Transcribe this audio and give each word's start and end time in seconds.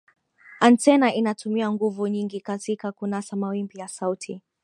antena 0.59 1.13
inatumia 1.13 1.71
nguvu 1.71 2.07
nyingi 2.07 2.41
katika 2.41 2.91
kunasa 2.91 3.35
mawimbi 3.35 3.79
ya 3.79 3.87
sauti 3.87 4.41